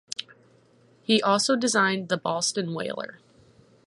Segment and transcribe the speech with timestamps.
[1.03, 3.19] He also designed the Boston Whaler.